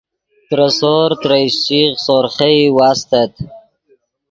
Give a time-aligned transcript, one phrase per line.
[0.49, 3.33] ترے سور ترے اشچیغ سورخئی واستت